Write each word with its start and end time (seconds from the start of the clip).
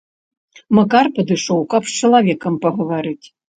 Макар 0.77 1.05
падышоў, 1.19 1.61
каб 1.75 1.83
з 1.91 2.01
чалавекам 2.01 2.53
пагаварыць. 2.67 3.25